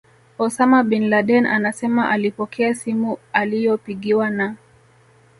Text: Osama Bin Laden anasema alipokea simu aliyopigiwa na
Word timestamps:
Osama 0.37 0.83
Bin 0.83 1.09
Laden 1.09 1.45
anasema 1.45 2.09
alipokea 2.09 2.75
simu 2.75 3.17
aliyopigiwa 3.33 4.29
na 4.29 4.55